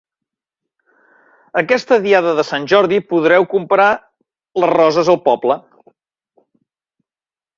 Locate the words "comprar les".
3.53-4.73